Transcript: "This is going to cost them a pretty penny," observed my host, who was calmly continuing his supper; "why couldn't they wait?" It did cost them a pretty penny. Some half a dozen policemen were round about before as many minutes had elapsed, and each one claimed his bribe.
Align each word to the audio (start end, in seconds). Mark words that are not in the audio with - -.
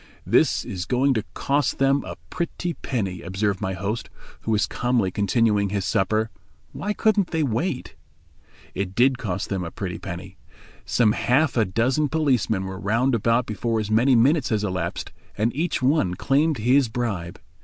"This 0.25 0.65
is 0.65 0.85
going 0.87 1.13
to 1.13 1.23
cost 1.35 1.77
them 1.77 2.03
a 2.05 2.15
pretty 2.31 2.73
penny," 2.73 3.21
observed 3.21 3.61
my 3.61 3.73
host, 3.73 4.09
who 4.39 4.49
was 4.49 4.65
calmly 4.65 5.11
continuing 5.11 5.69
his 5.69 5.85
supper; 5.85 6.31
"why 6.71 6.91
couldn't 6.91 7.29
they 7.29 7.43
wait?" 7.43 7.93
It 8.73 8.95
did 8.95 9.19
cost 9.19 9.49
them 9.49 9.63
a 9.63 9.69
pretty 9.69 9.99
penny. 9.99 10.37
Some 10.85 11.11
half 11.11 11.55
a 11.55 11.65
dozen 11.65 12.09
policemen 12.09 12.63
were 12.63 12.79
round 12.79 13.13
about 13.13 13.45
before 13.45 13.79
as 13.79 13.91
many 13.91 14.15
minutes 14.15 14.49
had 14.49 14.63
elapsed, 14.63 15.11
and 15.37 15.55
each 15.55 15.83
one 15.83 16.15
claimed 16.15 16.57
his 16.57 16.89
bribe. 16.89 17.39